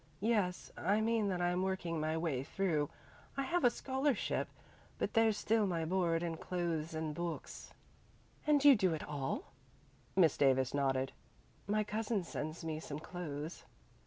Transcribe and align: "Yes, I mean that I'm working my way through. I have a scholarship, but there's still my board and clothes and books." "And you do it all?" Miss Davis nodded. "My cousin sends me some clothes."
"Yes, 0.19 0.71
I 0.75 0.99
mean 0.99 1.27
that 1.27 1.43
I'm 1.43 1.61
working 1.61 1.99
my 1.99 2.17
way 2.17 2.41
through. 2.43 2.89
I 3.37 3.43
have 3.43 3.63
a 3.63 3.69
scholarship, 3.69 4.47
but 4.97 5.13
there's 5.13 5.37
still 5.37 5.67
my 5.67 5.85
board 5.85 6.23
and 6.23 6.39
clothes 6.41 6.95
and 6.95 7.13
books." 7.13 7.71
"And 8.47 8.65
you 8.65 8.75
do 8.75 8.95
it 8.95 9.03
all?" 9.07 9.51
Miss 10.15 10.37
Davis 10.37 10.73
nodded. 10.73 11.11
"My 11.67 11.83
cousin 11.83 12.23
sends 12.23 12.65
me 12.65 12.79
some 12.79 12.97
clothes." 12.97 13.63